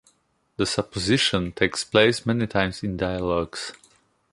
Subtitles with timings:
[0.57, 3.71] The “supposition” takes place many times in dialogues.